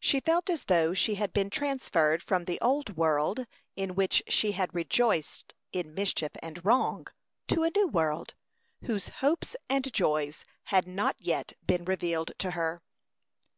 She 0.00 0.20
felt 0.20 0.48
as 0.48 0.64
though 0.64 0.94
she 0.94 1.16
had 1.16 1.34
been 1.34 1.50
transferred 1.50 2.22
from 2.22 2.46
the 2.46 2.58
old 2.62 2.96
world, 2.96 3.46
in 3.76 3.94
which 3.94 4.22
she 4.26 4.52
had 4.52 4.74
rejoiced 4.74 5.52
in 5.72 5.92
mischief 5.92 6.32
and 6.40 6.64
wrong, 6.64 7.06
to 7.48 7.64
a 7.64 7.70
new 7.76 7.86
world, 7.86 8.32
whose 8.84 9.08
hopes 9.20 9.56
and 9.68 9.92
joys 9.92 10.46
had 10.72 10.86
not 10.88 11.16
yet 11.18 11.52
been 11.66 11.84
revealed 11.84 12.32
to 12.38 12.52
her. 12.52 12.80